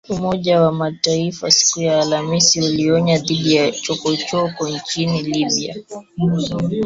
[0.09, 5.75] Umoja wa Mataifa siku ya Alhamisi ulionya dhidi ya chokochoko nchini Libya